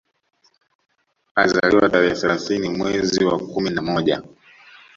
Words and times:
Alizaliwa 1.35 1.89
tarehe 1.89 2.15
thelathini 2.15 2.69
mwezi 2.69 3.25
wa 3.25 3.39
kumi 3.39 3.69
na 3.69 3.81
moja 3.81 4.23